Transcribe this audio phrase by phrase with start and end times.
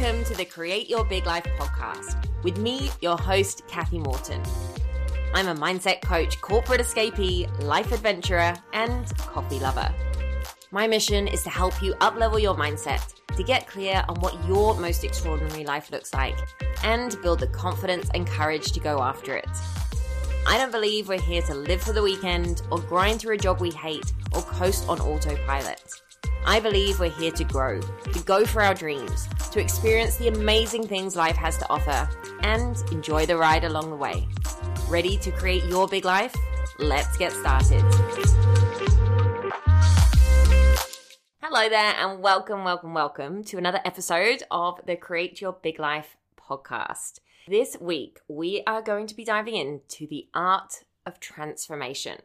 [0.00, 4.40] Welcome to the Create Your Big Life podcast with me, your host, Cathy Morton.
[5.34, 9.92] I'm a mindset coach, corporate escapee, life adventurer, and coffee lover.
[10.70, 14.78] My mission is to help you uplevel your mindset to get clear on what your
[14.78, 16.38] most extraordinary life looks like
[16.84, 19.50] and build the confidence and courage to go after it.
[20.46, 23.60] I don't believe we're here to live for the weekend or grind through a job
[23.60, 25.82] we hate or coast on autopilot.
[26.44, 30.86] I believe we're here to grow, to go for our dreams, to experience the amazing
[30.86, 32.08] things life has to offer,
[32.42, 34.26] and enjoy the ride along the way.
[34.88, 36.34] Ready to create your big life?
[36.78, 37.82] Let's get started.
[41.42, 46.16] Hello there, and welcome, welcome, welcome to another episode of the Create Your Big Life
[46.38, 47.20] podcast.
[47.46, 52.18] This week, we are going to be diving into the art of transformation.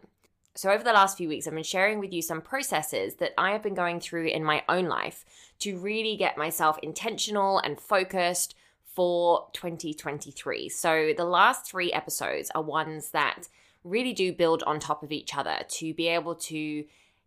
[0.56, 3.52] So, over the last few weeks, I've been sharing with you some processes that I
[3.52, 5.26] have been going through in my own life
[5.60, 8.54] to really get myself intentional and focused
[8.86, 10.70] for 2023.
[10.70, 13.48] So, the last three episodes are ones that
[13.84, 16.86] really do build on top of each other to be able to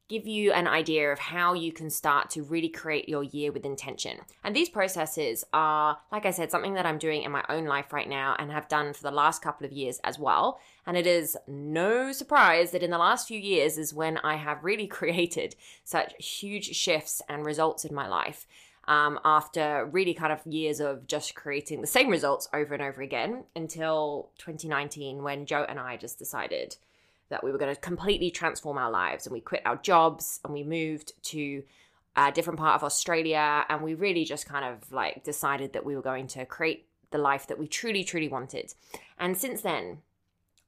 [0.09, 3.65] give you an idea of how you can start to really create your year with
[3.65, 4.19] intention.
[4.45, 7.93] And these processes are, like I said, something that I'm doing in my own life
[7.93, 10.61] right now and have done for the last couple of years as well.
[10.87, 14.63] And it is no surprise that in the last few years is when I have
[14.63, 18.47] really created such huge shifts and results in my life.
[18.89, 23.03] Um, after really kind of years of just creating the same results over and over
[23.03, 26.77] again until 2019 when Joe and I just decided
[27.29, 30.53] that we were going to completely transform our lives and we quit our jobs and
[30.53, 31.63] we moved to
[32.17, 35.95] a different part of Australia and we really just kind of like decided that we
[35.95, 38.75] were going to create the life that we truly truly wanted.
[39.19, 39.99] And since then,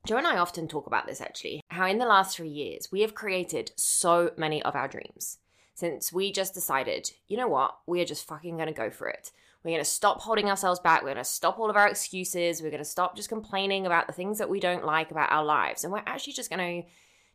[0.06, 3.00] Joe and I often talk about this actually, how in the last 3 years we
[3.00, 5.38] have created so many of our dreams.
[5.74, 9.08] Since we just decided, you know what, we are just fucking going to go for
[9.08, 9.30] it.
[9.68, 11.02] We're going to stop holding ourselves back.
[11.02, 12.62] We're going to stop all of our excuses.
[12.62, 15.44] We're going to stop just complaining about the things that we don't like about our
[15.44, 15.84] lives.
[15.84, 16.88] And we're actually just going to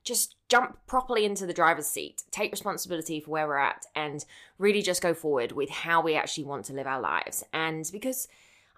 [0.04, 4.26] just jump properly into the driver's seat, take responsibility for where we're at, and
[4.58, 7.44] really just go forward with how we actually want to live our lives.
[7.54, 8.28] And because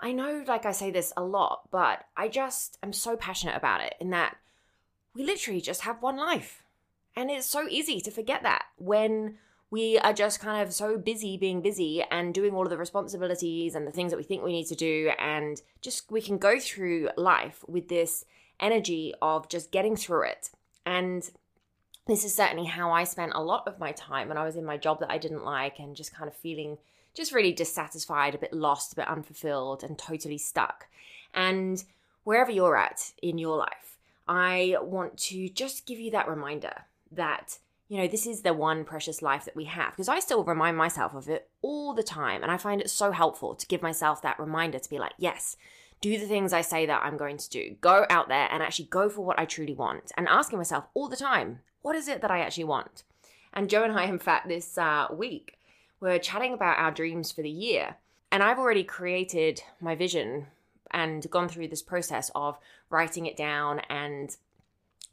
[0.01, 3.79] I know, like I say this a lot, but I just am so passionate about
[3.79, 4.35] it in that
[5.13, 6.61] we literally just have one life.
[7.15, 9.37] And it's so easy to forget that when
[9.71, 13.75] we are just kind of so busy being busy and doing all of the responsibilities
[13.75, 15.11] and the things that we think we need to do.
[15.19, 18.25] And just we can go through life with this
[18.59, 20.49] energy of just getting through it.
[20.85, 21.29] And
[22.07, 24.65] this is certainly how I spent a lot of my time when I was in
[24.65, 26.77] my job that I didn't like and just kind of feeling
[27.15, 30.87] just really dissatisfied, a bit lost, a bit unfulfilled, and totally stuck.
[31.33, 31.83] And
[32.23, 33.97] wherever you're at in your life,
[34.27, 38.83] I want to just give you that reminder that you know, this is the one
[38.83, 39.91] precious life that we have.
[39.91, 42.41] Because I still remind myself of it all the time.
[42.41, 45.55] And I find it so helpful to give myself that reminder to be like, yes,
[46.01, 47.75] do the things I say that I'm going to do.
[47.81, 50.11] Go out there and actually go for what I truly want.
[50.17, 53.03] And asking myself all the time, what is it that I actually want?
[53.53, 55.57] And Joe and I, in fact, this uh, week,
[55.99, 57.97] we're chatting about our dreams for the year.
[58.31, 60.47] And I've already created my vision
[60.91, 62.57] and gone through this process of
[62.89, 64.35] writing it down and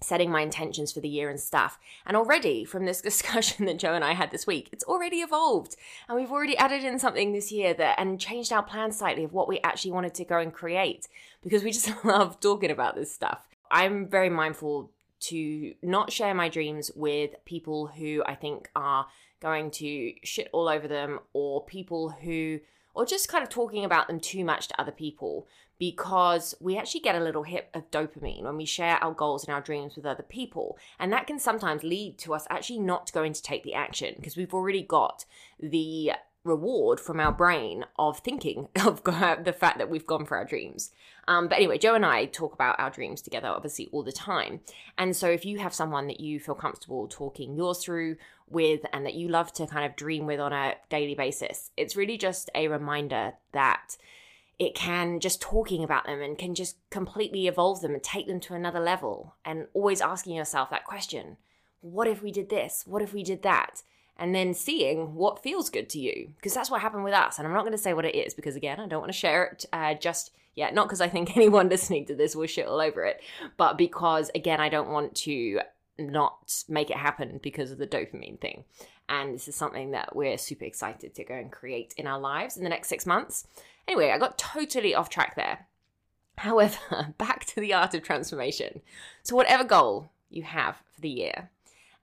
[0.03, 1.79] setting my intentions for the year and stuff.
[2.07, 5.77] And already from this discussion that Joe and I had this week, it's already evolved.
[6.09, 9.33] And we've already added in something this year that and changed our plan slightly of
[9.33, 11.09] what we actually wanted to go and create
[11.43, 13.47] because we just love talking about this stuff.
[13.71, 14.91] I'm very mindful
[15.21, 19.07] to not share my dreams with people who I think are
[19.41, 22.61] going to shit all over them or people who
[22.95, 25.47] or just kind of talking about them too much to other people
[25.83, 29.53] because we actually get a little hit of dopamine when we share our goals and
[29.53, 30.79] our dreams with other people.
[30.97, 34.37] And that can sometimes lead to us actually not going to take the action because
[34.37, 35.25] we've already got
[35.59, 36.13] the
[36.45, 40.93] reward from our brain of thinking of the fact that we've gone for our dreams.
[41.27, 44.61] Um, but anyway, Joe and I talk about our dreams together, obviously, all the time.
[44.97, 49.05] And so if you have someone that you feel comfortable talking yours through with and
[49.05, 52.51] that you love to kind of dream with on a daily basis, it's really just
[52.55, 53.97] a reminder that
[54.63, 58.39] it can just talking about them and can just completely evolve them and take them
[58.39, 61.37] to another level and always asking yourself that question
[61.81, 62.85] what if we did this?
[62.87, 63.83] What if we did that?
[64.17, 67.39] And then seeing what feels good to you because that's what happened with us.
[67.39, 69.19] And i'm not going to say what it is because again i don't want to
[69.19, 72.69] share it uh, just yet not because i think anyone listening to this will shit
[72.69, 73.21] all over it
[73.57, 75.59] but because again i don't want to
[75.99, 78.65] not make it happen because of the dopamine thing.
[79.09, 82.57] And this is something that we're super excited to go and create in our lives
[82.57, 83.47] in the next six months
[83.89, 85.67] Anyway, I got totally off track there.
[86.39, 88.81] However, back to the art of transformation.
[89.23, 91.51] So, whatever goal you have for the year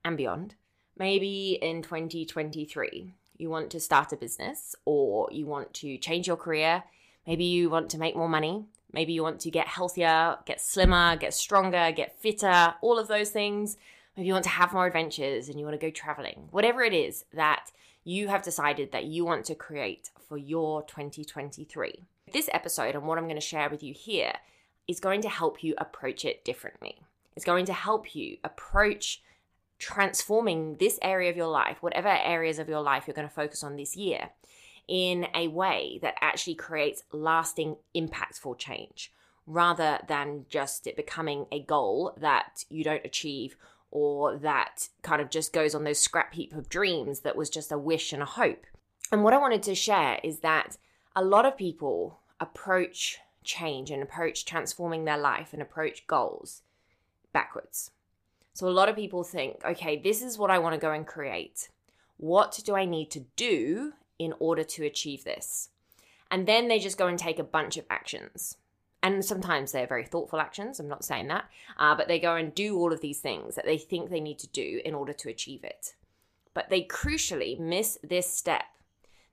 [0.03, 0.55] and beyond,
[0.97, 6.37] maybe in 2023, you want to start a business or you want to change your
[6.37, 6.83] career,
[7.25, 11.15] maybe you want to make more money, maybe you want to get healthier, get slimmer,
[11.15, 13.77] get stronger, get fitter, all of those things.
[14.15, 16.49] Maybe you want to have more adventures and you want to go traveling.
[16.51, 17.71] Whatever it is that
[18.03, 22.03] you have decided that you want to create for your 2023.
[22.31, 24.33] This episode and what I'm going to share with you here
[24.87, 26.99] is going to help you approach it differently.
[27.35, 29.21] It's going to help you approach
[29.77, 33.63] transforming this area of your life, whatever areas of your life you're going to focus
[33.63, 34.31] on this year,
[34.87, 39.13] in a way that actually creates lasting, impactful change
[39.45, 43.55] rather than just it becoming a goal that you don't achieve
[43.91, 47.71] or that kind of just goes on those scrap heap of dreams that was just
[47.71, 48.65] a wish and a hope.
[49.11, 50.77] And what I wanted to share is that
[51.15, 56.61] a lot of people approach change and approach transforming their life and approach goals
[57.33, 57.91] backwards.
[58.53, 61.07] So a lot of people think, okay, this is what I want to go and
[61.07, 61.69] create.
[62.17, 65.69] What do I need to do in order to achieve this?
[66.29, 68.57] And then they just go and take a bunch of actions.
[69.01, 72.53] And sometimes they're very thoughtful actions, I'm not saying that, uh, but they go and
[72.53, 75.29] do all of these things that they think they need to do in order to
[75.29, 75.95] achieve it.
[76.53, 78.65] But they crucially miss this step.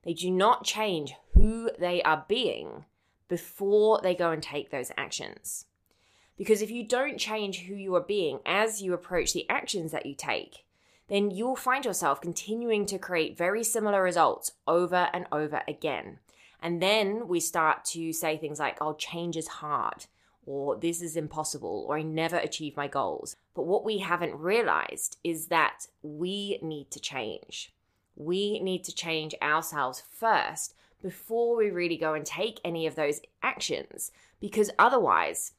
[0.03, 2.85] They do not change who they are being
[3.27, 5.65] before they go and take those actions.
[6.37, 10.05] Because if you don't change who you are being as you approach the actions that
[10.05, 10.65] you take,
[11.09, 16.19] then you'll find yourself continuing to create very similar results over and over again.
[16.61, 20.05] And then we start to say things like, oh, change is hard,
[20.45, 23.35] or this is impossible, or I never achieve my goals.
[23.53, 27.73] But what we haven't realized is that we need to change.
[28.15, 33.21] We need to change ourselves first before we really go and take any of those
[33.43, 35.53] actions, because otherwise,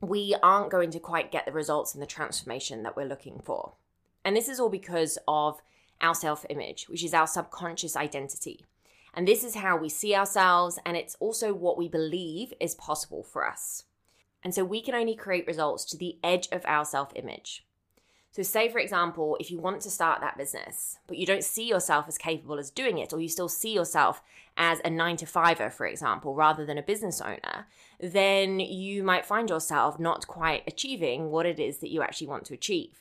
[0.00, 3.72] we aren't going to quite get the results and the transformation that we're looking for.
[4.24, 5.60] And this is all because of
[6.00, 8.64] our self image, which is our subconscious identity.
[9.14, 13.22] And this is how we see ourselves, and it's also what we believe is possible
[13.22, 13.84] for us.
[14.42, 17.66] And so we can only create results to the edge of our self image.
[18.32, 21.68] So, say for example, if you want to start that business, but you don't see
[21.68, 24.22] yourself as capable as doing it, or you still see yourself
[24.56, 27.66] as a nine to fiver, for example, rather than a business owner,
[27.98, 32.44] then you might find yourself not quite achieving what it is that you actually want
[32.44, 33.00] to achieve.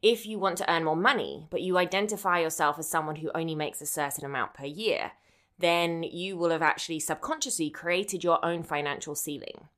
[0.00, 3.54] If you want to earn more money, but you identify yourself as someone who only
[3.54, 5.12] makes a certain amount per year,
[5.58, 9.68] then you will have actually subconsciously created your own financial ceiling.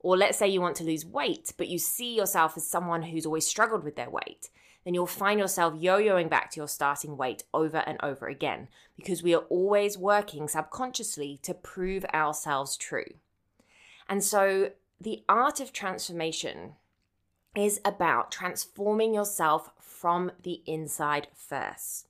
[0.00, 3.24] Or let's say you want to lose weight, but you see yourself as someone who's
[3.24, 4.50] always struggled with their weight,
[4.84, 8.68] then you'll find yourself yo yoing back to your starting weight over and over again
[8.96, 13.14] because we are always working subconsciously to prove ourselves true.
[14.08, 16.74] And so the art of transformation
[17.56, 22.08] is about transforming yourself from the inside first.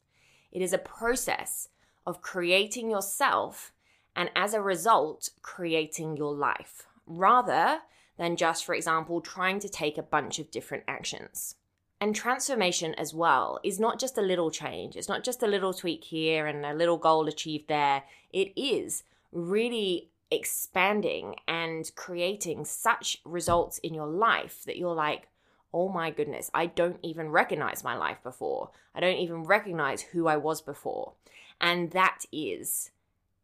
[0.50, 1.68] It is a process
[2.06, 3.72] of creating yourself
[4.16, 7.80] and as a result, creating your life rather
[8.16, 11.56] than just, for example, trying to take a bunch of different actions.
[12.00, 15.72] And transformation as well is not just a little change, it's not just a little
[15.72, 18.04] tweak here and a little goal achieved there.
[18.32, 25.28] It is really expanding and creating such results in your life that you're like,
[25.74, 28.70] oh my goodness, I don't even recognize my life before.
[28.94, 31.14] I don't even recognize who I was before.
[31.60, 32.92] And that is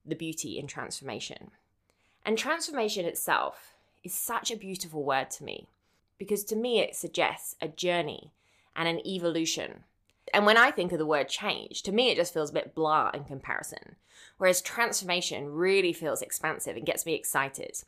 [0.06, 1.50] the beauty in transformation.
[2.24, 5.66] And transformation itself is such a beautiful word to me
[6.18, 8.30] because to me it suggests a journey
[8.76, 9.82] and an evolution.
[10.32, 12.76] And when I think of the word change, to me it just feels a bit
[12.76, 13.96] blah in comparison.
[14.38, 17.82] Whereas transformation really feels expansive and gets me excited.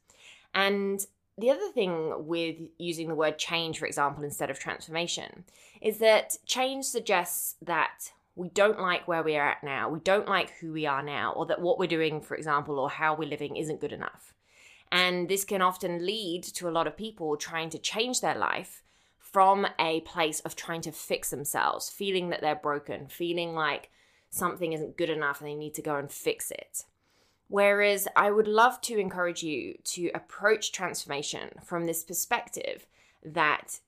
[0.52, 1.06] And
[1.42, 5.44] the other thing with using the word change, for example, instead of transformation,
[5.80, 10.28] is that change suggests that we don't like where we are at now, we don't
[10.28, 13.28] like who we are now, or that what we're doing, for example, or how we're
[13.28, 14.34] living isn't good enough.
[14.92, 18.84] And this can often lead to a lot of people trying to change their life
[19.18, 23.90] from a place of trying to fix themselves, feeling that they're broken, feeling like
[24.30, 26.84] something isn't good enough and they need to go and fix it.
[27.52, 32.86] Whereas I would love to encourage you to approach transformation from this perspective
[33.22, 33.80] that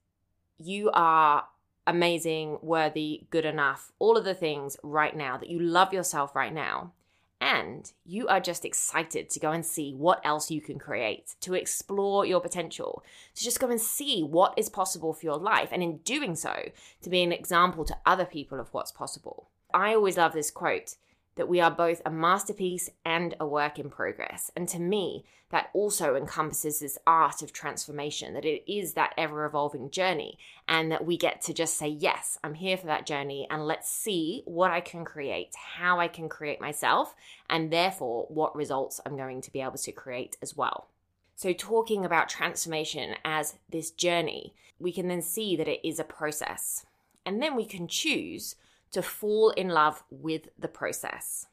[0.59, 1.47] you are
[1.87, 6.53] amazing, worthy, good enough, all of the things right now, that you love yourself right
[6.53, 6.93] now.
[7.41, 11.55] And you are just excited to go and see what else you can create, to
[11.55, 13.03] explore your potential,
[13.35, 15.71] to just go and see what is possible for your life.
[15.73, 16.69] And in doing so,
[17.01, 19.49] to be an example to other people of what's possible.
[19.73, 20.97] I always love this quote
[21.37, 24.51] that we are both a masterpiece and a work in progress.
[24.57, 29.45] And to me, that also encompasses this art of transformation, that it is that ever
[29.45, 33.47] evolving journey, and that we get to just say, Yes, I'm here for that journey,
[33.51, 37.15] and let's see what I can create, how I can create myself,
[37.49, 40.89] and therefore what results I'm going to be able to create as well.
[41.37, 46.05] So, talking about transformation as this journey, we can then see that it is a
[46.05, 46.87] process.
[47.27, 48.57] And then we can choose
[48.95, 51.47] to fall in love with the process.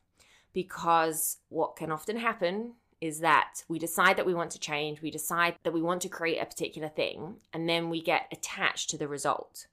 [0.54, 5.12] Because what can often happen is that we decide that we want to change, we
[5.12, 8.98] decide that we want to create a particular thing, and then we get attached to
[8.98, 9.68] the result.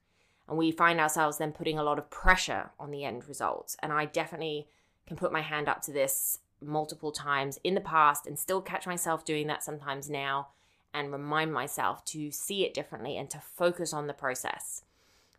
[0.47, 3.75] And we find ourselves then putting a lot of pressure on the end result.
[3.83, 4.67] And I definitely
[5.05, 8.87] can put my hand up to this multiple times in the past and still catch
[8.87, 10.47] myself doing that sometimes now
[10.91, 14.83] and remind myself to see it differently and to focus on the process.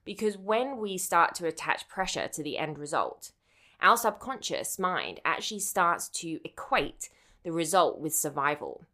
[0.05, 3.33] Because when we start to attach pressure to the end result,
[3.81, 7.09] our subconscious mind actually starts to equate
[7.45, 8.85] the result with survival.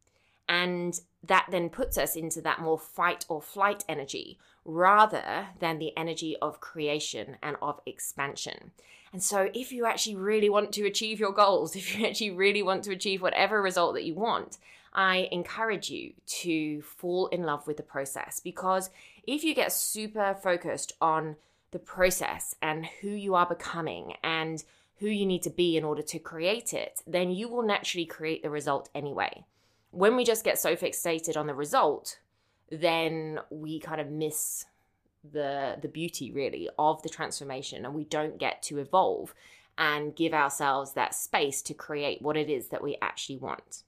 [0.49, 5.97] And that then puts us into that more fight or flight energy rather than the
[5.97, 8.73] energy of creation and of expansion.
[9.13, 12.63] And so, if you actually really want to achieve your goals, if you actually really
[12.63, 14.59] want to achieve whatever result that you want,
[14.97, 18.89] I encourage you to fall in love with the process because
[19.27, 21.37] if you get super focused on
[21.71, 24.65] the process and who you are becoming and
[24.99, 28.43] who you need to be in order to create it, then you will naturally create
[28.43, 29.45] the result anyway.
[29.91, 32.19] When we just get so fixated on the result,
[32.71, 34.65] then we kind of miss
[35.33, 39.35] the the beauty really of the transformation and we don't get to evolve
[39.77, 43.83] and give ourselves that space to create what it is that we actually want.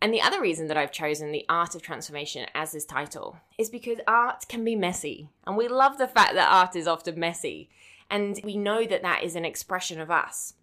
[0.00, 3.70] And the other reason that I've chosen the art of transformation as this title is
[3.70, 5.30] because art can be messy.
[5.46, 7.70] And we love the fact that art is often messy.
[8.10, 10.54] And we know that that is an expression of us.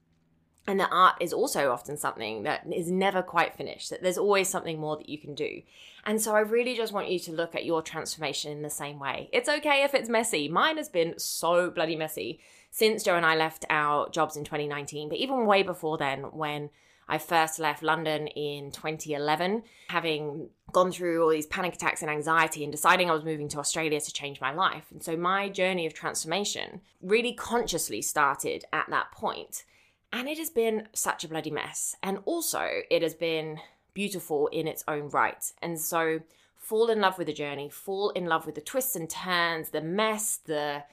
[0.65, 4.47] And that art is also often something that is never quite finished, that there's always
[4.47, 5.61] something more that you can do.
[6.05, 8.97] And so I really just want you to look at your transformation in the same
[8.97, 9.29] way.
[9.33, 10.47] It's okay if it's messy.
[10.47, 12.39] Mine has been so bloody messy
[12.71, 16.69] since Joe and I left our jobs in 2019, but even way before then, when
[17.07, 22.63] I first left London in 2011, having gone through all these panic attacks and anxiety
[22.63, 24.85] and deciding I was moving to Australia to change my life.
[24.91, 29.63] And so my journey of transformation really consciously started at that point.
[30.11, 31.95] And it has been such a bloody mess.
[32.03, 33.59] And also, it has been
[33.93, 35.43] beautiful in its own right.
[35.61, 36.21] And so,
[36.55, 39.81] fall in love with the journey, fall in love with the twists and turns, the
[39.81, 40.83] mess, the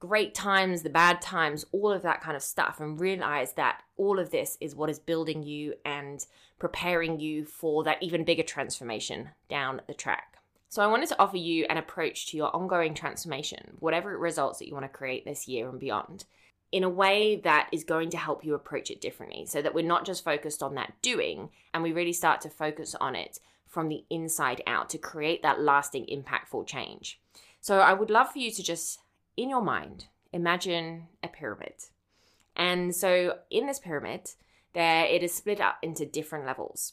[0.00, 4.18] great times, the bad times, all of that kind of stuff, and realize that all
[4.18, 6.26] of this is what is building you and
[6.58, 10.38] preparing you for that even bigger transformation down the track.
[10.70, 14.68] So, I wanted to offer you an approach to your ongoing transformation, whatever results that
[14.68, 16.24] you want to create this year and beyond,
[16.72, 19.84] in a way that is going to help you approach it differently so that we're
[19.84, 23.88] not just focused on that doing and we really start to focus on it from
[23.88, 27.20] the inside out to create that lasting, impactful change.
[27.60, 29.00] So, I would love for you to just
[29.40, 31.74] in your mind, imagine a pyramid.
[32.54, 34.32] And so in this pyramid,
[34.74, 36.92] there it is split up into different levels.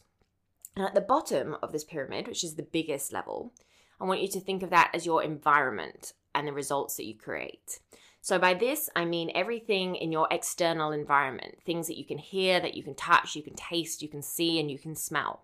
[0.75, 3.51] And at the bottom of this pyramid, which is the biggest level,
[3.99, 7.15] I want you to think of that as your environment and the results that you
[7.15, 7.79] create.
[8.21, 12.59] So, by this, I mean everything in your external environment things that you can hear,
[12.59, 15.43] that you can touch, you can taste, you can see, and you can smell.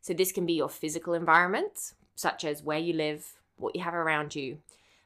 [0.00, 3.94] So, this can be your physical environment, such as where you live, what you have
[3.94, 4.58] around you,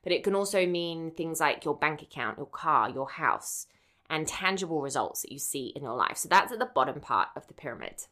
[0.02, 3.66] but it can also mean things like your bank account, your car, your house,
[4.08, 6.16] and tangible results that you see in your life.
[6.16, 8.06] So that's at the bottom part of the pyramid.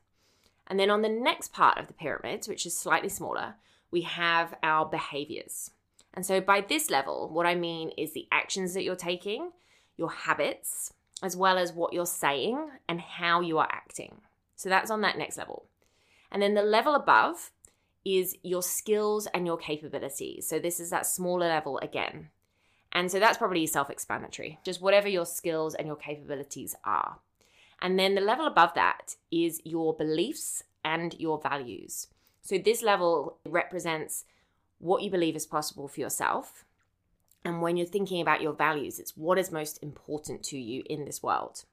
[0.67, 3.55] And then on the next part of the pyramid, which is slightly smaller,
[3.91, 5.71] we have our behaviors.
[6.15, 9.51] And so by this level, what I mean is the actions that you're taking,
[9.97, 10.93] your habits,
[11.23, 14.21] as well as what you're saying and how you are acting.
[14.57, 15.67] So that's on that next level.
[16.31, 17.51] And then the level above
[18.17, 20.49] is your skills and your capabilities.
[20.49, 22.31] So this is that smaller level again.
[22.93, 27.19] And so that's probably self explanatory, just whatever your skills and your capabilities are.
[27.81, 32.09] And then the level above that is your beliefs and your values.
[32.43, 34.25] So this level represents
[34.79, 36.65] what you believe is possible for yourself.
[37.45, 41.05] And when you're thinking about your values, it's what is most important to you in
[41.05, 41.65] this world.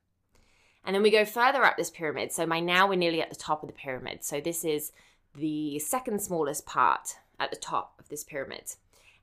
[0.84, 2.32] And then we go further up this pyramid.
[2.32, 4.24] So by now we're nearly at the top of the pyramid.
[4.24, 4.92] So this is
[5.38, 8.76] the second smallest part at the top of this pyramid.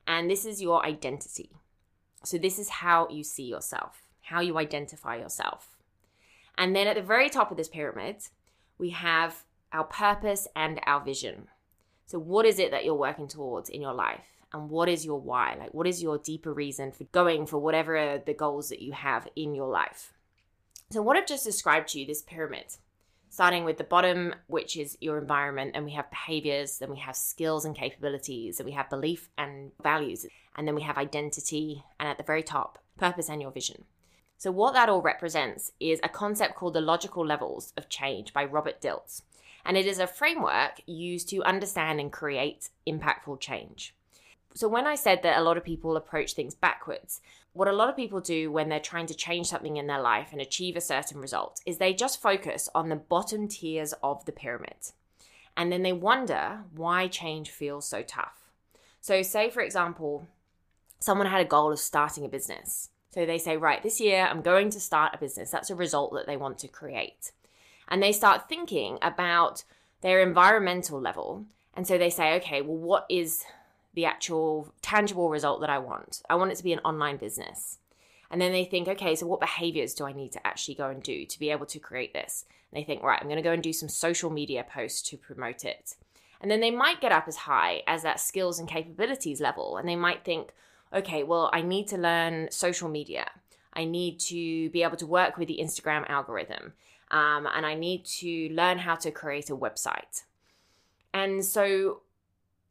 [0.06, 1.50] And this is your identity.
[2.24, 5.76] So, this is how you see yourself, how you identify yourself.
[6.56, 8.16] And then at the very top of this pyramid,
[8.78, 11.48] we have our purpose and our vision.
[12.06, 14.26] So, what is it that you're working towards in your life?
[14.52, 15.56] And what is your why?
[15.58, 19.26] Like, what is your deeper reason for going for whatever the goals that you have
[19.34, 20.12] in your life?
[20.90, 22.76] So, what I've just described to you, this pyramid,
[23.32, 27.16] starting with the bottom, which is your environment, and we have behaviors, then we have
[27.16, 32.10] skills and capabilities, and we have belief and values, and then we have identity, and
[32.10, 33.84] at the very top, purpose and your vision.
[34.36, 38.44] So, what that all represents is a concept called the logical levels of change by
[38.44, 39.22] Robert Dilts.
[39.64, 43.94] And it is a framework used to understand and create impactful change.
[44.52, 47.22] So, when I said that a lot of people approach things backwards,
[47.52, 50.28] what a lot of people do when they're trying to change something in their life
[50.32, 54.32] and achieve a certain result is they just focus on the bottom tiers of the
[54.32, 54.92] pyramid.
[55.56, 58.50] And then they wonder why change feels so tough.
[59.00, 60.28] So, say for example,
[60.98, 62.88] someone had a goal of starting a business.
[63.10, 65.50] So they say, right, this year I'm going to start a business.
[65.50, 67.32] That's a result that they want to create.
[67.88, 69.64] And they start thinking about
[70.00, 71.44] their environmental level.
[71.74, 73.44] And so they say, okay, well, what is
[73.94, 76.22] the actual tangible result that I want?
[76.28, 77.78] I want it to be an online business.
[78.30, 81.02] And then they think, okay, so what behaviors do I need to actually go and
[81.02, 82.46] do to be able to create this?
[82.70, 85.18] And they think, right, I'm going to go and do some social media posts to
[85.18, 85.96] promote it.
[86.40, 89.76] And then they might get up as high as that skills and capabilities level.
[89.76, 90.52] And they might think,
[90.92, 93.30] okay, well, I need to learn social media.
[93.74, 96.72] I need to be able to work with the Instagram algorithm.
[97.10, 100.22] Um, and I need to learn how to create a website.
[101.12, 102.00] And so,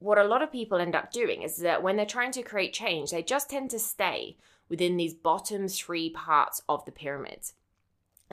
[0.02, 2.74] what a lot of people end up doing is that when they're trying to create
[2.74, 4.36] change, they just tend to stay
[4.68, 7.52] within these bottom three parts of the pyramid.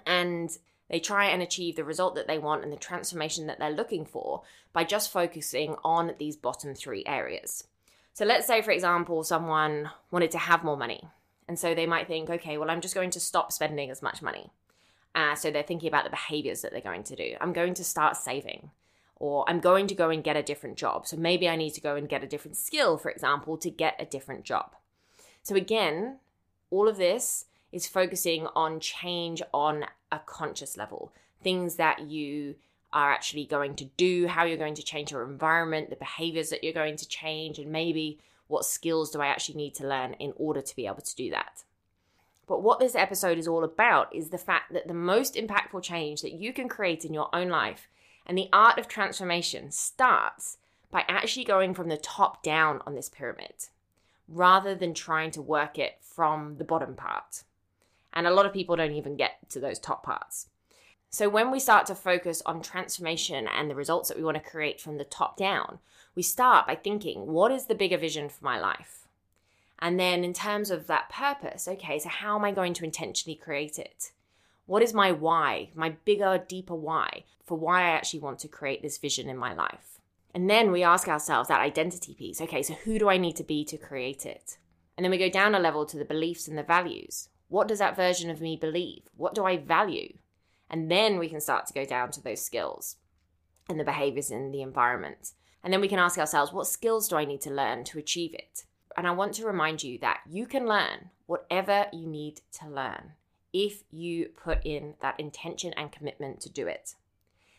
[0.06, 0.56] And
[0.88, 4.06] they try and achieve the result that they want and the transformation that they're looking
[4.06, 7.64] for by just focusing on these bottom three areas.
[8.14, 11.02] So let's say, for example, someone wanted to have more money.
[11.48, 14.22] And so they might think, okay, well, I'm just going to stop spending as much
[14.22, 14.50] money.
[15.14, 17.36] Uh, so they're thinking about the behaviors that they're going to do.
[17.40, 18.70] I'm going to start saving,
[19.20, 21.06] or I'm going to go and get a different job.
[21.06, 23.96] So maybe I need to go and get a different skill, for example, to get
[23.98, 24.74] a different job.
[25.42, 26.18] So again,
[26.70, 32.54] all of this is focusing on change on a conscious level, things that you
[32.92, 36.64] are actually going to do, how you're going to change your environment, the behaviors that
[36.64, 40.32] you're going to change, and maybe what skills do I actually need to learn in
[40.36, 41.64] order to be able to do that.
[42.46, 46.22] But what this episode is all about is the fact that the most impactful change
[46.22, 47.88] that you can create in your own life
[48.28, 50.58] and the art of transformation starts
[50.90, 53.68] by actually going from the top down on this pyramid
[54.28, 57.42] rather than trying to work it from the bottom part.
[58.12, 60.48] And a lot of people don't even get to those top parts.
[61.10, 64.50] So, when we start to focus on transformation and the results that we want to
[64.50, 65.78] create from the top down,
[66.14, 69.08] we start by thinking, what is the bigger vision for my life?
[69.78, 73.36] And then, in terms of that purpose, okay, so how am I going to intentionally
[73.36, 74.10] create it?
[74.68, 78.82] What is my why, my bigger, deeper why for why I actually want to create
[78.82, 79.98] this vision in my life?
[80.34, 83.42] And then we ask ourselves that identity piece okay, so who do I need to
[83.42, 84.58] be to create it?
[84.94, 87.30] And then we go down a level to the beliefs and the values.
[87.48, 89.04] What does that version of me believe?
[89.16, 90.18] What do I value?
[90.68, 92.96] And then we can start to go down to those skills
[93.70, 95.32] and the behaviors in the environment.
[95.64, 98.34] And then we can ask ourselves, what skills do I need to learn to achieve
[98.34, 98.64] it?
[98.98, 103.12] And I want to remind you that you can learn whatever you need to learn
[103.52, 106.94] if you put in that intention and commitment to do it.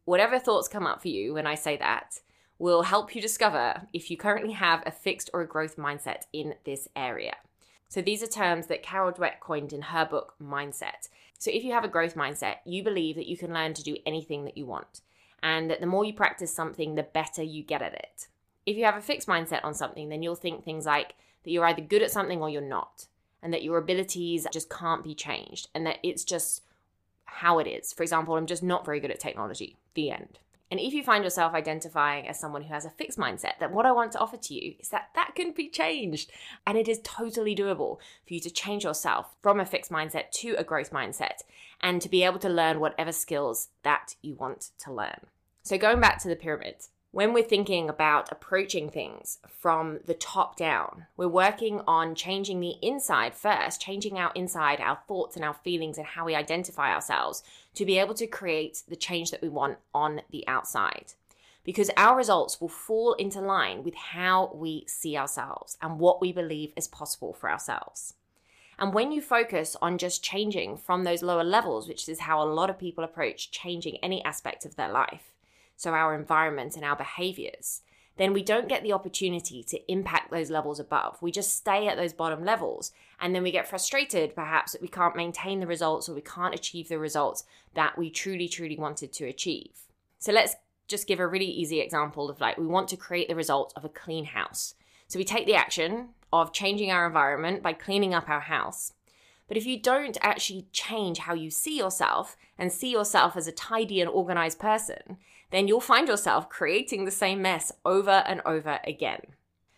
[0.05, 2.19] Whatever thoughts come up for you when I say that
[2.57, 6.55] will help you discover if you currently have a fixed or a growth mindset in
[6.65, 7.35] this area.
[7.87, 11.09] So these are terms that Carol Dweck coined in her book Mindset.
[11.39, 13.97] So if you have a growth mindset, you believe that you can learn to do
[14.05, 15.01] anything that you want,
[15.41, 18.27] and that the more you practice something, the better you get at it.
[18.65, 21.65] If you have a fixed mindset on something, then you'll think things like that you're
[21.65, 23.07] either good at something or you're not,
[23.41, 26.63] and that your abilities just can't be changed, and that it's just
[27.25, 27.93] how it is.
[27.93, 29.77] For example, I'm just not very good at technology.
[29.93, 30.39] The end.
[30.71, 33.87] And if you find yourself identifying as someone who has a fixed mindset, then what
[33.87, 36.31] I want to offer to you is that that can be changed.
[36.67, 37.97] And it is totally doable
[38.27, 41.41] for you to change yourself from a fixed mindset to a growth mindset
[41.81, 45.25] and to be able to learn whatever skills that you want to learn.
[45.63, 46.75] So, going back to the pyramid,
[47.11, 52.75] when we're thinking about approaching things from the top down, we're working on changing the
[52.83, 57.41] inside first, changing our inside, our thoughts and our feelings, and how we identify ourselves
[57.73, 61.13] to be able to create the change that we want on the outside.
[61.63, 66.31] Because our results will fall into line with how we see ourselves and what we
[66.31, 68.13] believe is possible for ourselves.
[68.77, 72.47] And when you focus on just changing from those lower levels, which is how a
[72.47, 75.33] lot of people approach changing any aspect of their life,
[75.79, 77.83] so our environment and our behaviors,
[78.17, 81.17] then we don't get the opportunity to impact those levels above.
[81.21, 82.91] We just stay at those bottom levels.
[83.21, 86.53] And then we get frustrated, perhaps, that we can't maintain the results or we can't
[86.53, 89.71] achieve the results that we truly, truly wanted to achieve.
[90.17, 90.57] So let's
[90.89, 93.85] just give a really easy example of like, we want to create the result of
[93.85, 94.75] a clean house.
[95.07, 98.91] So we take the action of changing our environment by cleaning up our house.
[99.47, 103.53] But if you don't actually change how you see yourself and see yourself as a
[103.53, 105.17] tidy and organized person,
[105.51, 109.21] then you'll find yourself creating the same mess over and over again.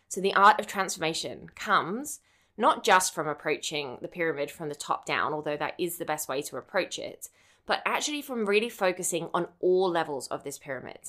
[0.08, 2.20] So, the art of transformation comes
[2.58, 6.28] not just from approaching the pyramid from the top down, although that is the best
[6.28, 7.30] way to approach it,
[7.66, 11.00] but actually from really focusing on all levels of this pyramid.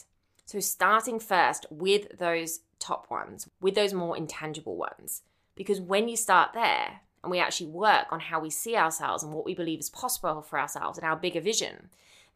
[0.47, 5.23] So, starting first with those top ones, with those more intangible ones.
[5.55, 9.33] Because when you start there and we actually work on how we see ourselves and
[9.33, 11.91] what we believe is possible for ourselves and our bigger vision,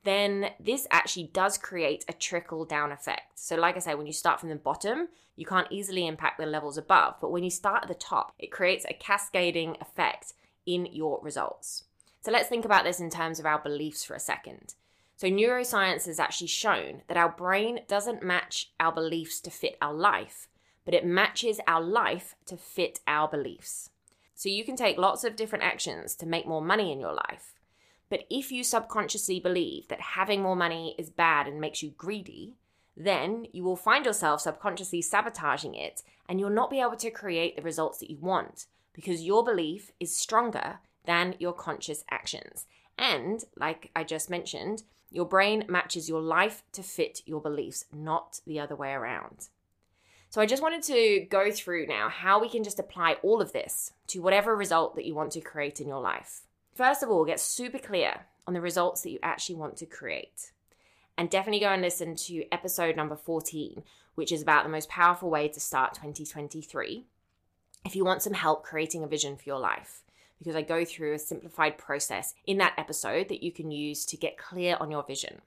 [0.07, 3.39] then this actually does create a trickle down effect.
[3.39, 6.47] So, like I say, when you start from the bottom, you can't easily impact the
[6.47, 7.17] levels above.
[7.21, 10.33] But when you start at the top, it creates a cascading effect
[10.65, 11.85] in your results.
[12.23, 14.75] So, let's think about this in terms of our beliefs for a second.
[15.17, 19.95] So, neuroscience has actually shown that our brain doesn't match our beliefs to fit our
[19.95, 20.49] life,
[20.85, 23.91] but it matches our life to fit our beliefs.
[24.35, 27.56] So, you can take lots of different actions to make more money in your life.
[28.09, 32.55] But if you subconsciously believe that having more money is bad and makes you greedy,
[32.97, 37.57] then you will find yourself subconsciously sabotaging it and you'll not be able to create
[37.57, 42.67] the results that you want because your belief is stronger than your conscious actions.
[42.99, 48.41] And, like I just mentioned, your brain matches your life to fit your beliefs, not
[48.47, 49.49] the other way around.
[50.31, 53.53] So, I just wanted to go through now how we can just apply all of
[53.53, 56.46] this to whatever result that you want to create in your life.
[56.77, 60.53] First of all, get super clear on the results that you actually want to create.
[61.17, 63.83] And definitely go and listen to episode number 14,
[64.15, 67.07] which is about the most powerful way to start 2023.
[67.87, 70.03] If you want some help creating a vision for your life,
[70.39, 74.19] because I go through a simplified process in that episode that you can use to
[74.19, 75.41] get clear on your vision.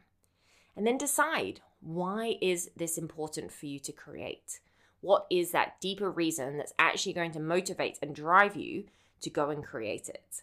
[0.75, 4.61] And then decide why is this important for you to create?
[5.01, 8.85] What is that deeper reason that's actually going to motivate and drive you
[9.21, 10.41] to go and create it?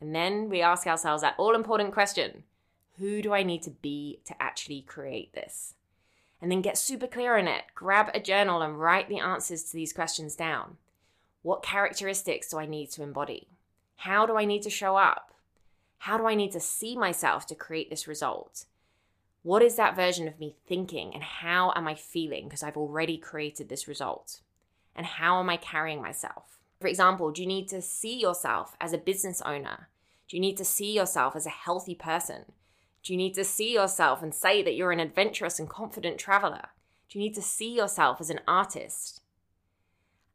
[0.00, 2.44] And then we ask ourselves that all important question
[2.98, 5.74] who do I need to be to actually create this?
[6.40, 7.64] And then get super clear on it.
[7.74, 10.76] Grab a journal and write the answers to these questions down.
[11.42, 13.48] What characteristics do I need to embody?
[13.96, 15.34] How do I need to show up?
[15.98, 18.66] How do I need to see myself to create this result?
[19.42, 23.16] What is that version of me thinking and how am I feeling because I've already
[23.16, 24.40] created this result?
[24.94, 26.59] And how am I carrying myself?
[26.80, 29.88] For example, do you need to see yourself as a business owner?
[30.28, 32.46] Do you need to see yourself as a healthy person?
[33.02, 36.68] Do you need to see yourself and say that you're an adventurous and confident traveler?
[37.08, 39.20] Do you need to see yourself as an artist?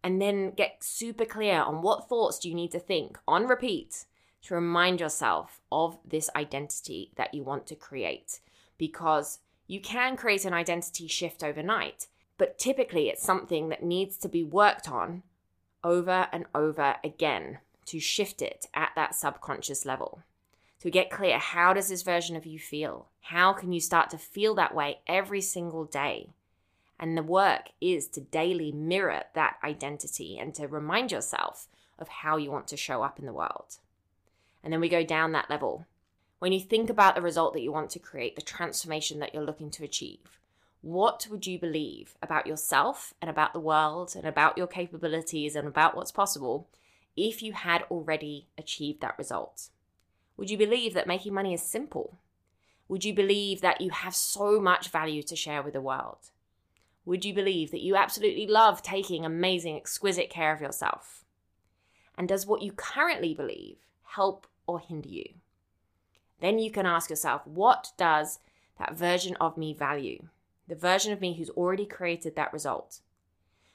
[0.04, 4.06] And then get super clear on what thoughts do you need to think on repeat
[4.44, 8.40] to remind yourself of this identity that you want to create.
[8.78, 12.06] Because you can create an identity shift overnight,
[12.38, 15.24] but typically it's something that needs to be worked on
[15.86, 20.24] over and over again to shift it at that subconscious level.
[20.82, 23.08] To get clear, how does this version of you feel?
[23.22, 26.32] How can you start to feel that way every single day?
[27.00, 31.68] And the work is to daily mirror that identity and to remind yourself
[32.00, 33.78] of how you want to show up in the world.
[34.64, 35.86] And then we go down that level.
[36.40, 39.44] When you think about the result that you want to create, the transformation that you're
[39.44, 40.40] looking to achieve,
[40.86, 45.68] what would you believe about yourself and about the world and about your capabilities and
[45.68, 46.70] about what's possible
[47.18, 49.70] if you had already achieved that result?
[50.38, 52.20] Would you believe that making money is simple?
[52.88, 56.30] Would you believe that you have so much value to share with the world?
[57.04, 61.26] Would you believe that you absolutely love taking amazing, exquisite care of yourself?
[62.16, 65.26] And does what you currently believe help or hinder you?
[66.42, 68.38] Then you can ask yourself, what does
[68.78, 70.28] that version of me value?
[70.68, 73.00] The version of me who's already created that result.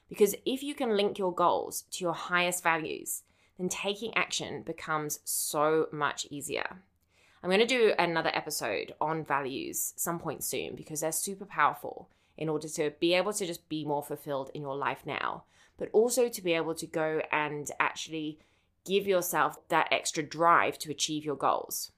[0.09, 3.23] Because if you can link your goals to your highest values,
[3.57, 6.81] then taking action becomes so much easier.
[7.43, 12.09] I'm going to do another episode on values some point soon because they're super powerful
[12.37, 15.43] in order to be able to just be more fulfilled in your life now,
[15.77, 18.39] but also to be able to go and actually
[18.85, 21.91] give yourself that extra drive to achieve your goals.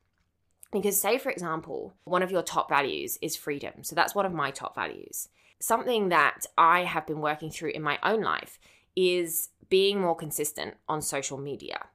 [0.74, 3.84] Because, say, for example, one of your top values is freedom.
[3.84, 5.30] So that's one of my top values.
[5.60, 8.60] Something that I have been working through in my own life
[8.96, 11.86] is being more consistent on social media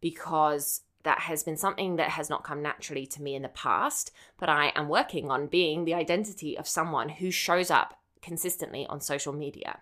[0.00, 4.10] because that has been something that has not come naturally to me in the past,
[4.38, 9.00] but I am working on being the identity of someone who shows up consistently on
[9.00, 9.80] social media.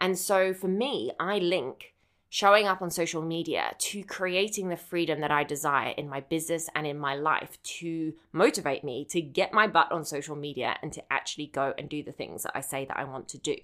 [0.00, 1.94] And so for me, I link
[2.32, 6.70] showing up on social media to creating the freedom that I desire in my business
[6.74, 10.90] and in my life to motivate me to get my butt on social media and
[10.94, 13.56] to actually go and do the things that I say that I want to do.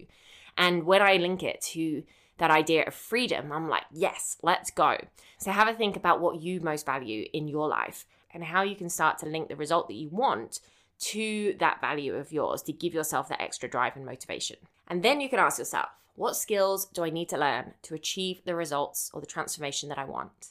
[0.59, 2.02] And when I link it to
[2.37, 4.98] that idea of freedom, I'm like, yes, let's go.
[5.38, 8.04] So have a think about what you most value in your life
[8.35, 10.61] and how you can start to link the result that you want
[10.98, 14.59] to that value of yours to give yourself that extra drive and motivation.
[14.88, 18.40] And then you can ask yourself, what skills do I need to learn to achieve
[18.44, 20.48] the results or the transformation that I want?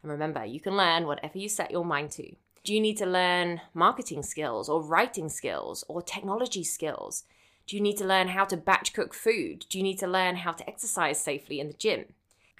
[0.00, 2.36] And remember, you can learn whatever you set your mind to.
[2.62, 7.24] Do you need to learn marketing skills or writing skills or technology skills?
[7.66, 9.66] Do you need to learn how to batch cook food?
[9.68, 12.04] Do you need to learn how to exercise safely in the gym?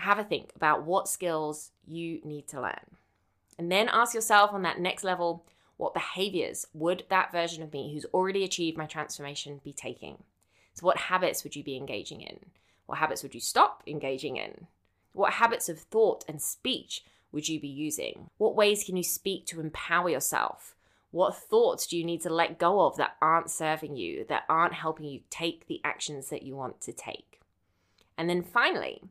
[0.01, 2.97] Have a think about what skills you need to learn.
[3.57, 5.44] And then ask yourself on that next level
[5.77, 10.25] what behaviors would that version of me who's already achieved my transformation be taking?
[10.79, 12.38] So, what habits would you be engaging in?
[12.87, 14.69] What habits would you stop engaging in?
[15.12, 18.31] What habits of thought and speech would you be using?
[18.38, 20.77] What ways can you speak to empower yourself?
[21.11, 24.75] What thoughts do you need to let go of that aren't serving you, that aren't
[24.75, 27.41] helping you take the actions that you want to take?
[28.17, 29.03] And then finally,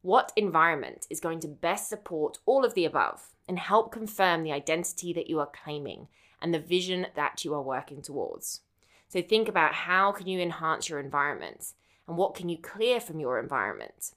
[0.00, 4.52] what environment is going to best support all of the above and help confirm the
[4.52, 6.08] identity that you are claiming
[6.40, 8.62] and the vision that you are working towards?
[9.08, 11.72] So think about how can you enhance your environment
[12.08, 14.12] and what can you clear from your environment?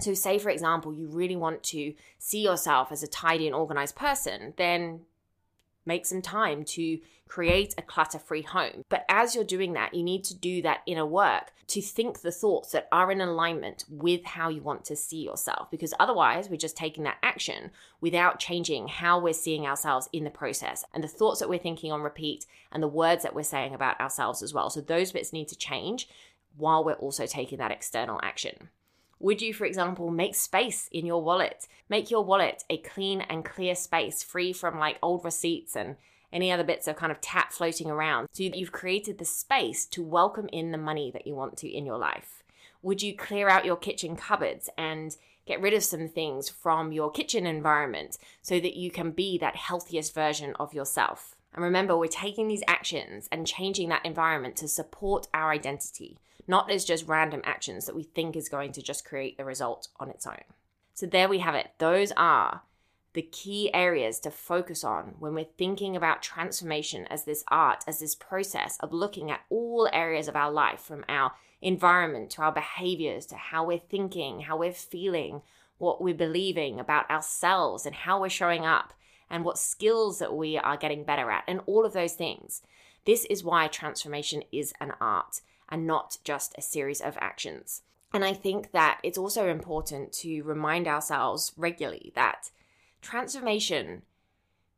[0.00, 3.96] So, say for example, you really want to see yourself as a tidy and organized
[3.96, 5.00] person, then
[5.88, 8.84] make some time to create a clutter free home.
[8.88, 12.32] But as you're doing that, you need to do that inner work to think the
[12.32, 15.70] thoughts that are in alignment with how you want to see yourself.
[15.70, 17.70] Because otherwise, we're just taking that action
[18.00, 21.92] without changing how we're seeing ourselves in the process and the thoughts that we're thinking
[21.92, 24.70] on repeat and the words that we're saying about ourselves as well.
[24.70, 26.08] So those bits need to change
[26.56, 28.70] while we're also taking that external action.
[29.20, 31.66] Would you, for example, make space in your wallet?
[31.88, 35.96] Make your wallet a clean and clear space, free from like old receipts and
[36.32, 38.28] any other bits of kind of tap floating around.
[38.32, 41.84] So you've created the space to welcome in the money that you want to in
[41.84, 42.44] your life.
[42.82, 47.10] Would you clear out your kitchen cupboards and get rid of some things from your
[47.10, 51.34] kitchen environment so that you can be that healthiest version of yourself?
[51.54, 56.70] And remember, we're taking these actions and changing that environment to support our identity not
[56.70, 60.10] as just random actions that we think is going to just create the result on
[60.10, 60.42] its own.
[60.94, 61.68] So there we have it.
[61.78, 62.62] Those are
[63.12, 68.00] the key areas to focus on when we're thinking about transformation as this art, as
[68.00, 72.52] this process of looking at all areas of our life from our environment to our
[72.52, 75.42] behaviors to how we're thinking, how we're feeling,
[75.78, 78.92] what we're believing about ourselves and how we're showing up
[79.30, 82.62] and what skills that we are getting better at and all of those things.
[83.04, 87.82] This is why transformation is an art and not just a series of actions.
[88.12, 92.50] And I think that it's also important to remind ourselves regularly that
[93.02, 94.02] transformation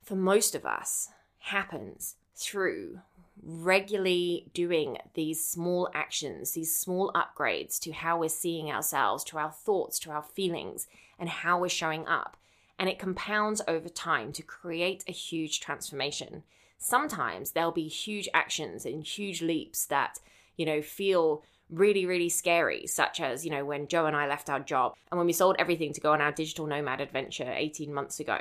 [0.03, 3.01] for most of us happens through
[3.43, 9.51] regularly doing these small actions, these small upgrades to how we're seeing ourselves, to our
[9.51, 10.87] thoughts, to our feelings,
[11.19, 12.37] and how we're showing up.
[12.79, 16.43] And it compounds over time to create a huge transformation.
[16.79, 20.19] Sometimes there'll be huge actions and huge leaps that
[20.61, 24.51] you know, feel really, really scary, such as, you know, when Joe and I left
[24.51, 27.95] our job and when we sold everything to go on our digital nomad adventure 18
[27.95, 28.39] months ago.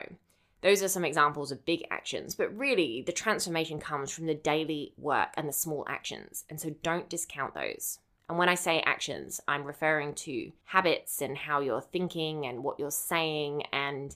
[0.61, 4.91] Those are some examples of big actions, but really the transformation comes from the daily
[4.97, 6.43] work and the small actions.
[6.49, 7.99] And so don't discount those.
[8.27, 12.79] And when I say actions, I'm referring to habits and how you're thinking and what
[12.79, 14.13] you're saying and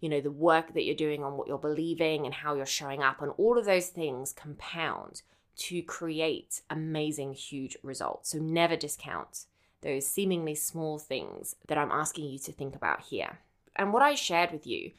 [0.00, 3.02] you know the work that you're doing on what you're believing and how you're showing
[3.02, 5.22] up and all of those things compound
[5.56, 8.30] to create amazing, huge results.
[8.30, 9.46] So never discount
[9.82, 13.38] those seemingly small things that I'm asking you to think about here.
[13.76, 14.92] And what I shared with you,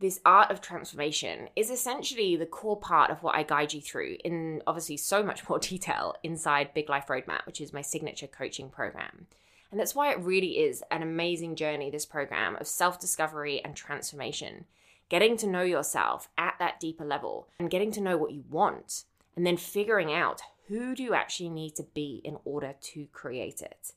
[0.00, 4.16] this art of transformation, is essentially the core part of what I guide you through
[4.24, 8.70] in obviously so much more detail inside Big Life Roadmap, which is my signature coaching
[8.70, 9.26] program.
[9.70, 13.74] And that's why it really is an amazing journey, this program of self discovery and
[13.74, 14.66] transformation.
[15.08, 19.04] Getting to know yourself at that deeper level and getting to know what you want
[19.36, 23.60] and then figuring out who do you actually need to be in order to create
[23.60, 23.92] it.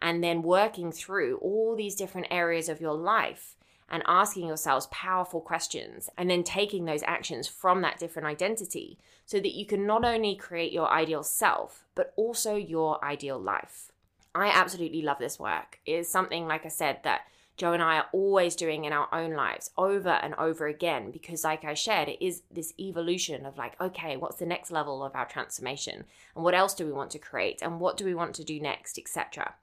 [0.00, 3.56] And then working through all these different areas of your life
[3.88, 9.38] and asking yourselves powerful questions and then taking those actions from that different identity so
[9.38, 13.92] that you can not only create your ideal self, but also your ideal life.
[14.34, 15.78] I absolutely love this work.
[15.84, 17.22] It is something, like I said, that
[17.56, 21.44] Joe and I are always doing in our own lives over and over again because,
[21.44, 25.14] like I shared, it is this evolution of like, okay, what's the next level of
[25.14, 26.04] our transformation?
[26.34, 27.60] And what else do we want to create?
[27.62, 29.54] And what do we want to do next, etc.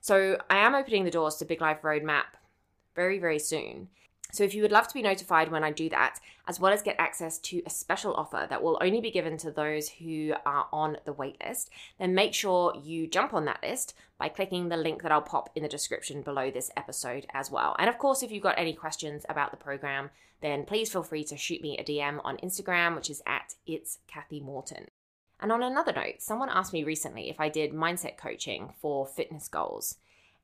[0.00, 2.36] So, I am opening the doors to Big Life Roadmap
[2.94, 3.88] very, very soon.
[4.32, 6.18] So if you would love to be notified when I do that,
[6.48, 9.50] as well as get access to a special offer that will only be given to
[9.50, 11.68] those who are on the waitlist,
[11.98, 15.50] then make sure you jump on that list by clicking the link that I'll pop
[15.54, 17.76] in the description below this episode as well.
[17.78, 20.08] And of course, if you've got any questions about the program,
[20.40, 23.98] then please feel free to shoot me a DM on Instagram, which is at it's
[24.06, 24.86] Cathy Morton.
[25.40, 29.48] And on another note, someone asked me recently if I did mindset coaching for fitness
[29.48, 29.96] goals.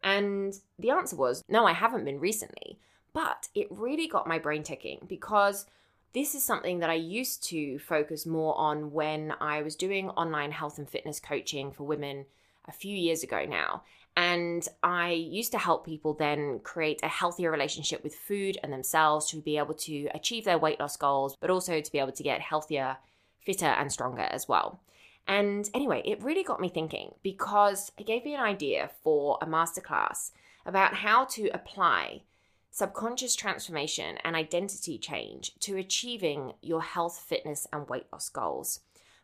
[0.03, 2.79] And the answer was no, I haven't been recently.
[3.13, 5.67] But it really got my brain ticking because
[6.13, 10.53] this is something that I used to focus more on when I was doing online
[10.53, 12.27] health and fitness coaching for women
[12.67, 13.83] a few years ago now.
[14.17, 19.31] And I used to help people then create a healthier relationship with food and themselves
[19.31, 22.23] to be able to achieve their weight loss goals, but also to be able to
[22.23, 22.97] get healthier,
[23.45, 24.81] fitter, and stronger as well.
[25.29, 29.47] And anyway, it really got me thinking because it gave me an idea for a
[29.47, 30.33] masterclass
[30.67, 32.23] about how to apply
[32.71, 38.81] subconscious transformation and identity change to achieving your health, fitness, and weight loss goals.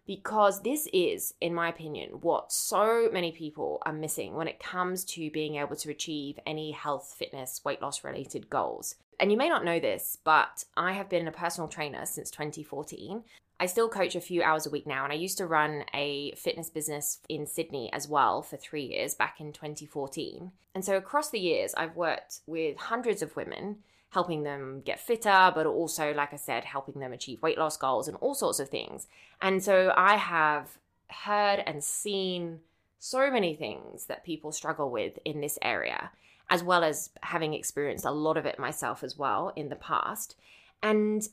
[0.06, 5.02] Because this is, in my opinion, what so many people are missing when it comes
[5.04, 8.96] to being able to achieve any health, fitness, weight loss related goals.
[9.18, 13.24] And you may not know this, but I have been a personal trainer since 2014.
[13.60, 16.32] I still coach a few hours a week now, and I used to run a
[16.32, 20.50] fitness business in Sydney as well for three years back in 2014.
[20.74, 23.78] And so across the years, I've worked with hundreds of women,
[24.10, 28.08] helping them get fitter, but also, like I said, helping them achieve weight loss goals
[28.08, 29.06] and all sorts of things.
[29.40, 32.60] And so I have heard and seen
[32.98, 36.10] so many things that people struggle with in this area,
[36.50, 40.34] as well as having experienced a lot of it myself as well in the past.
[40.82, 41.28] And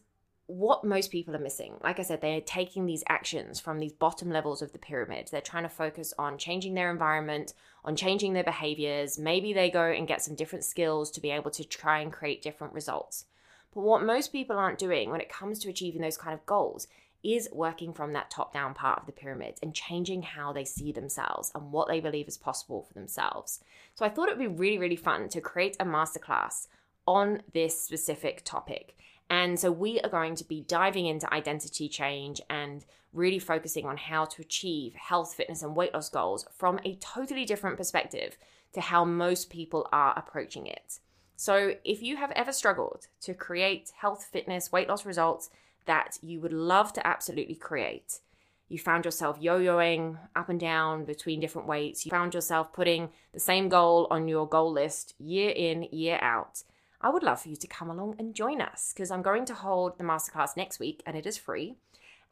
[0.58, 1.76] what most people are missing.
[1.82, 5.30] Like I said, they're taking these actions from these bottom levels of the pyramid.
[5.32, 7.54] They're trying to focus on changing their environment,
[7.86, 9.18] on changing their behaviors.
[9.18, 12.42] Maybe they go and get some different skills to be able to try and create
[12.42, 13.26] different results.
[13.74, 16.88] But what most people aren't doing when it comes to achieving those kind of goals
[17.24, 20.92] is working from that top down part of the pyramid and changing how they see
[20.92, 23.64] themselves and what they believe is possible for themselves.
[23.96, 26.68] So I thought it would be really, really fun to create a masterclass
[27.08, 28.98] on this specific topic.
[29.32, 33.96] And so we are going to be diving into identity change and really focusing on
[33.96, 38.38] how to achieve health, fitness, and weight loss goals from a totally different perspective
[38.74, 41.00] to how most people are approaching it.
[41.38, 45.50] So, if you have ever struggled to create health, fitness, weight loss results
[45.86, 48.20] that you would love to absolutely create,
[48.68, 53.10] you found yourself yo yoing up and down between different weights, you found yourself putting
[53.34, 56.64] the same goal on your goal list year in, year out,
[57.02, 59.54] I would love for you to come along and join us because I'm going to
[59.54, 61.76] hold the masterclass next week and it is free.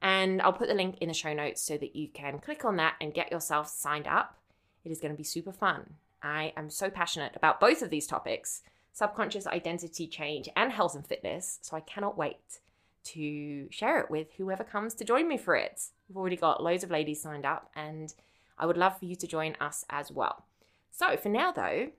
[0.02, 2.78] And I'll put the link in the show notes so that you can click on
[2.78, 4.38] that and get yourself signed up.
[4.86, 5.96] It is going to be super fun.
[6.24, 11.06] I am so passionate about both of these topics subconscious identity change and health and
[11.06, 11.60] fitness.
[11.62, 12.60] So I cannot wait
[13.06, 15.82] to share it with whoever comes to join me for it.
[16.08, 18.14] We've already got loads of ladies signed up, and
[18.58, 20.46] I would love for you to join us as well.
[20.92, 21.90] So for now, though,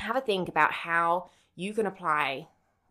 [0.00, 2.48] have a think about how you can apply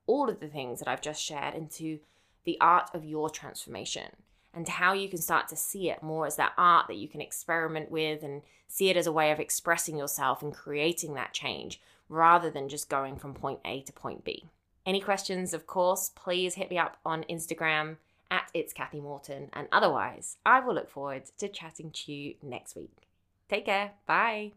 [0.07, 1.99] all of the things that I've just shared into
[2.45, 4.11] the art of your transformation
[4.53, 7.21] and how you can start to see it more as that art that you can
[7.21, 11.79] experiment with and see it as a way of expressing yourself and creating that change
[12.07, 14.45] rather than just going from point A to point B.
[14.85, 17.97] Any questions, of course, please hit me up on Instagram
[18.31, 19.49] at It's Cathy Morton.
[19.53, 23.07] And otherwise, I will look forward to chatting to you next week.
[23.49, 23.91] Take care.
[24.07, 24.53] Bye.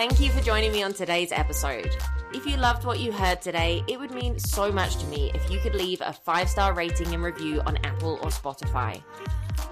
[0.00, 1.94] Thank you for joining me on today's episode.
[2.32, 5.50] If you loved what you heard today, it would mean so much to me if
[5.50, 9.02] you could leave a five star rating and review on Apple or Spotify.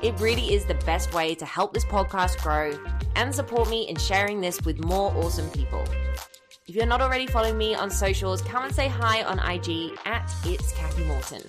[0.02, 2.78] It really is the best way to help this podcast grow
[3.16, 5.82] and support me in sharing this with more awesome people.
[6.66, 10.30] If you're not already following me on socials, come and say hi on IG at
[10.44, 11.40] It's Cathy Morton.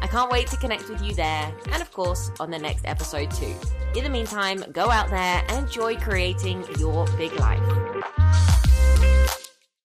[0.00, 3.30] I can't wait to connect with you there and, of course, on the next episode
[3.30, 3.54] too.
[3.94, 8.45] In the meantime, go out there and enjoy creating your big life.